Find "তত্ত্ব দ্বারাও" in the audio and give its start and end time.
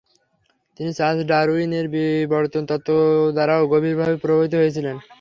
2.69-3.69